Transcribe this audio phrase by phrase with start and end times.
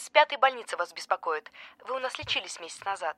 [0.00, 1.50] из пятой больницы вас беспокоит.
[1.86, 3.16] Вы у нас лечились месяц назад.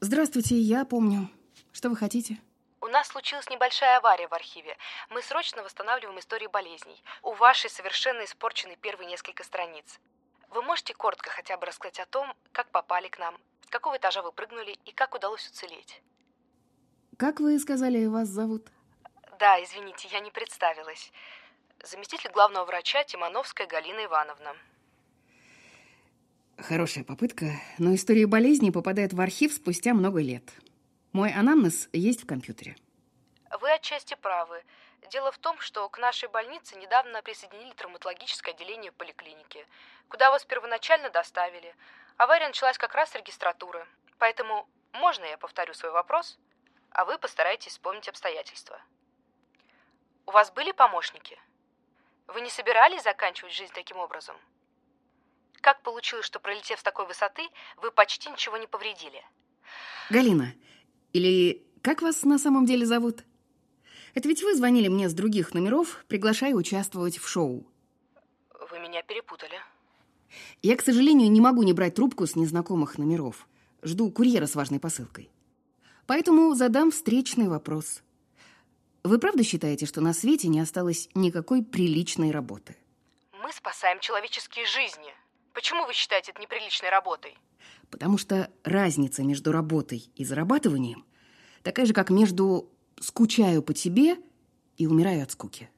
[0.00, 1.28] Здравствуйте, я помню.
[1.72, 2.38] Что вы хотите?
[2.80, 4.76] У нас случилась небольшая авария в архиве.
[5.10, 7.00] Мы срочно восстанавливаем истории болезней.
[7.22, 10.00] У вашей совершенно испорчены первые несколько страниц.
[10.50, 14.22] Вы можете коротко хотя бы рассказать о том, как попали к нам, с какого этажа
[14.22, 16.02] вы прыгнули и как удалось уцелеть?
[17.16, 18.66] Как вы сказали, вас зовут?
[19.38, 21.12] Да, извините, я не представилась.
[21.84, 24.56] Заместитель главного врача Тимановская Галина Ивановна.
[26.58, 27.46] Хорошая попытка,
[27.78, 30.44] но история болезни попадает в архив спустя много лет.
[31.12, 32.76] Мой анамнез есть в компьютере.
[33.60, 34.62] Вы отчасти правы.
[35.10, 39.66] Дело в том, что к нашей больнице недавно присоединили травматологическое отделение поликлиники,
[40.08, 41.74] куда вас первоначально доставили.
[42.16, 43.86] Авария началась как раз с регистратуры.
[44.18, 46.38] Поэтому можно я повторю свой вопрос,
[46.90, 48.80] а вы постарайтесь вспомнить обстоятельства.
[50.26, 51.38] У вас были помощники?
[52.28, 54.36] Вы не собирались заканчивать жизнь таким образом?
[55.62, 57.42] Как получилось, что пролетев с такой высоты,
[57.80, 59.22] вы почти ничего не повредили?
[60.10, 60.54] Галина,
[61.12, 63.22] или как вас на самом деле зовут?
[64.14, 67.64] Это ведь вы звонили мне с других номеров, приглашая участвовать в шоу.
[68.70, 69.54] Вы меня перепутали.
[70.62, 73.46] Я, к сожалению, не могу не брать трубку с незнакомых номеров.
[73.82, 75.30] Жду курьера с важной посылкой.
[76.06, 78.02] Поэтому задам встречный вопрос.
[79.04, 82.76] Вы правда считаете, что на свете не осталось никакой приличной работы?
[83.40, 85.14] Мы спасаем человеческие жизни.
[85.52, 87.36] Почему вы считаете это неприличной работой?
[87.90, 91.04] Потому что разница между работой и зарабатыванием
[91.62, 94.16] такая же, как между «скучаю по тебе»
[94.76, 95.70] и «умираю от скуки».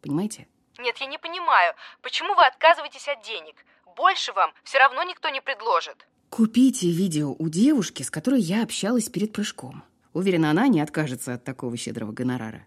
[0.00, 0.48] Понимаете?
[0.78, 3.64] Нет, я не понимаю, почему вы отказываетесь от денег?
[3.96, 6.06] Больше вам все равно никто не предложит.
[6.30, 9.84] Купите видео у девушки, с которой я общалась перед прыжком.
[10.14, 12.66] Уверена, она не откажется от такого щедрого гонорара.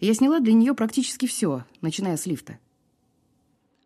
[0.00, 2.58] Я сняла для нее практически все, начиная с лифта.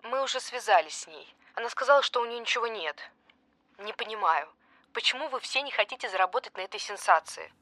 [0.05, 1.27] Мы уже связались с ней.
[1.55, 2.97] Она сказала, что у нее ничего нет.
[3.79, 4.49] Не понимаю,
[4.93, 7.53] почему вы все не хотите заработать на этой сенсации?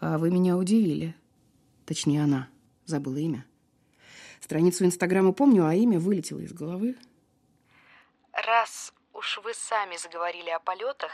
[0.00, 1.14] А вы меня удивили.
[1.86, 2.48] Точнее, она.
[2.84, 3.46] Забыла имя.
[4.40, 6.96] Страницу Инстаграма помню, а имя вылетело из головы.
[8.32, 11.12] Раз уж вы сами заговорили о полетах,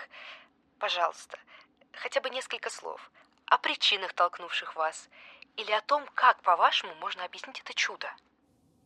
[0.79, 1.39] пожалуйста,
[1.93, 3.11] хотя бы несколько слов
[3.51, 5.09] о причинах, толкнувших вас,
[5.57, 8.09] или о том, как, по-вашему, можно объяснить это чудо.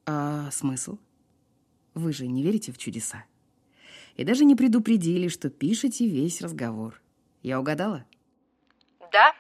[0.07, 0.99] А смысл?
[1.95, 3.25] Вы же не верите в чудеса.
[4.17, 7.01] И даже не предупредили, что пишете весь разговор.
[7.43, 8.05] Я угадала?
[9.13, 9.35] Да.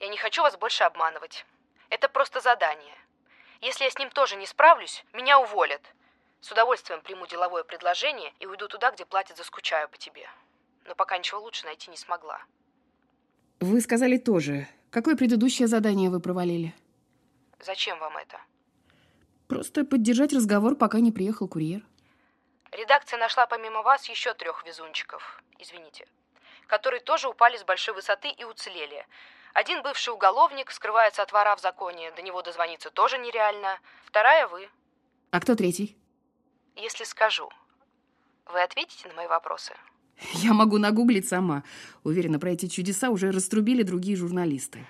[0.00, 1.46] Я не хочу вас больше обманывать.
[1.88, 2.94] Это просто задание.
[3.60, 5.82] Если я с ним тоже не справлюсь, меня уволят.
[6.40, 10.28] С удовольствием приму деловое предложение и уйду туда, где платят за «скучаю по тебе».
[10.86, 12.42] Но пока ничего лучше найти не смогла.
[13.60, 14.66] Вы сказали тоже.
[14.90, 16.74] Какое предыдущее задание вы провалили?
[17.60, 18.40] Зачем вам это?
[19.52, 21.82] Просто поддержать разговор, пока не приехал курьер.
[22.70, 26.06] Редакция нашла помимо вас еще трех везунчиков, извините,
[26.68, 29.06] которые тоже упали с большой высоты и уцелели.
[29.52, 33.78] Один бывший уголовник скрывается от вора в законе, до него дозвониться тоже нереально.
[34.06, 34.70] Вторая вы.
[35.32, 35.98] А кто третий?
[36.74, 37.50] Если скажу,
[38.46, 39.74] вы ответите на мои вопросы?
[40.32, 41.62] Я могу нагуглить сама.
[42.04, 44.86] Уверена, про эти чудеса уже раструбили другие журналисты.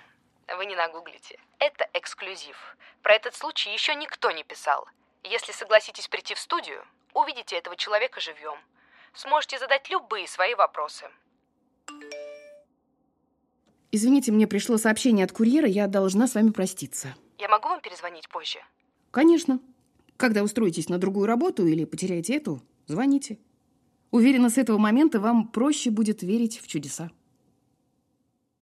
[0.57, 1.39] Вы не нагуглите.
[1.59, 2.57] Это эксклюзив.
[3.01, 4.87] Про этот случай еще никто не писал.
[5.23, 6.83] Если согласитесь прийти в студию,
[7.13, 8.57] увидите этого человека живьем.
[9.13, 11.05] Сможете задать любые свои вопросы.
[13.91, 17.15] Извините, мне пришло сообщение от курьера, я должна с вами проститься.
[17.37, 18.59] Я могу вам перезвонить позже?
[19.11, 19.59] Конечно.
[20.17, 23.37] Когда устроитесь на другую работу или потеряете эту, звоните.
[24.11, 27.11] Уверена, с этого момента вам проще будет верить в чудеса.